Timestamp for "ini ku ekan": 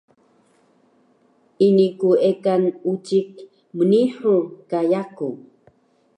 1.67-2.61